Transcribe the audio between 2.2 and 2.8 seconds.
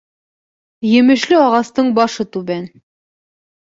түбән.